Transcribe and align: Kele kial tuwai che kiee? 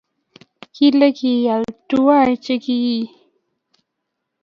Kele 0.75 1.07
kial 1.17 1.63
tuwai 1.87 2.33
che 2.43 2.55
kiee? 2.63 3.07